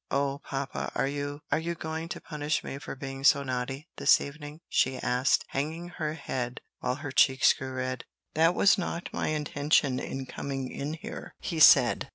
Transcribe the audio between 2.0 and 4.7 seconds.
to punish me for being so naughty this evening?"